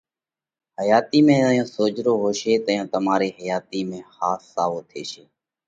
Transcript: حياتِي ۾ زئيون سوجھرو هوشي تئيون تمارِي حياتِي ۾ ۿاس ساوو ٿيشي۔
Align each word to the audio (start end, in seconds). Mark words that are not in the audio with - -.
حياتِي 0.77 1.19
۾ 1.27 1.35
زئيون 1.47 1.67
سوجھرو 1.75 2.13
هوشي 2.23 2.51
تئيون 2.65 2.87
تمارِي 2.95 3.29
حياتِي 3.37 3.81
۾ 3.95 3.99
ۿاس 4.19 4.41
ساوو 4.53 4.79
ٿيشي۔ 4.89 5.23